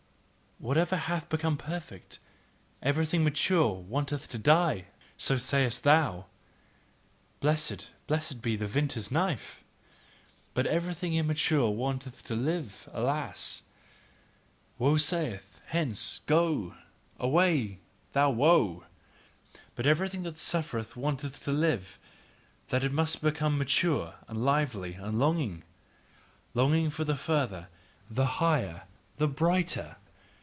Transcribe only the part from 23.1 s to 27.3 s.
become mature and lively and longing, Longing for the